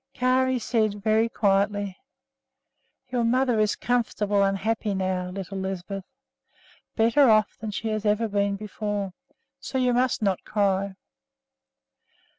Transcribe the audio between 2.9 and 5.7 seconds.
"Your mother is comfortable and happy now, little